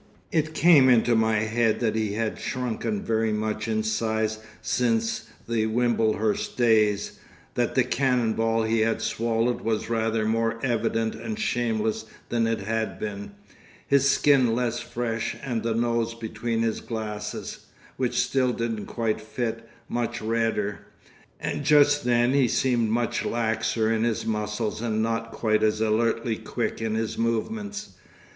[0.31, 5.67] It came into my head that he had shrunken very much in size since the
[5.67, 7.19] Wimblehurst days,
[7.53, 12.61] that the cannon ball he had swallowed was rather more evident and shameless than it
[12.61, 13.33] had been,
[13.85, 19.69] his skin less fresh and the nose between his glasses, which still didn't quite fit,
[19.87, 20.79] much redder.
[21.39, 26.37] And just then he seemed much laxer in his muscles and not quite as alertly
[26.37, 27.89] quick in his movements.